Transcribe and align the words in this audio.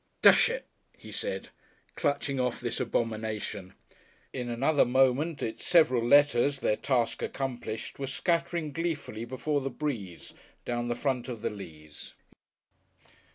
"Desh 0.23 0.49
it!" 0.49 0.65
he 0.97 1.11
said, 1.11 1.49
clutching 1.93 2.39
off 2.39 2.59
this 2.59 2.79
abomination. 2.79 3.75
In 4.33 4.49
another 4.49 4.83
moment 4.83 5.43
its 5.43 5.63
several 5.67 6.03
letters, 6.03 6.61
their 6.61 6.75
task 6.75 7.21
accomplished, 7.21 7.99
were 7.99 8.07
scattering 8.07 8.71
gleefully 8.71 9.25
before 9.25 9.61
the 9.61 9.69
breeze 9.69 10.33
down 10.65 10.87
the 10.87 10.95
front 10.95 11.29
of 11.29 11.43
the 11.43 11.51
Leas. 11.51 12.15